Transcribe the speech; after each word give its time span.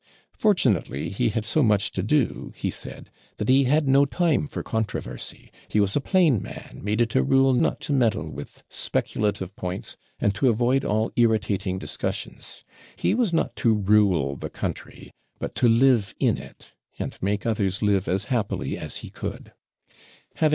'Fortunately, 0.33 1.09
he 1.09 1.29
had 1.29 1.45
so 1.45 1.61
much 1.61 1.91
to 1.91 2.01
do,' 2.01 2.51
he 2.55 2.71
said, 2.71 3.11
'that 3.37 3.49
he 3.49 3.65
had 3.65 3.87
no 3.87 4.03
time 4.03 4.47
for 4.47 4.63
controversy. 4.63 5.51
He 5.67 5.79
was 5.79 5.95
a 5.95 6.01
plain 6.01 6.41
man, 6.41 6.79
made 6.81 7.01
it 7.01 7.13
a 7.13 7.21
rule 7.21 7.53
not 7.53 7.79
to 7.81 7.93
meddle 7.93 8.27
with 8.31 8.63
speculative 8.67 9.55
points, 9.55 9.97
and 10.19 10.33
to 10.33 10.49
avoid 10.49 10.83
all 10.83 11.11
irritating 11.17 11.77
discussions; 11.77 12.65
he 12.95 13.13
was 13.13 13.31
not 13.31 13.55
to 13.57 13.75
rule 13.75 14.35
the 14.35 14.49
country, 14.49 15.11
but 15.37 15.53
to 15.53 15.69
live 15.69 16.15
in 16.19 16.35
it, 16.39 16.71
and 16.97 17.19
make 17.21 17.45
others 17.45 17.83
live 17.83 18.07
as 18.07 18.23
happily 18.23 18.79
as 18.79 18.97
he 19.05 19.11
could.' 19.11 19.53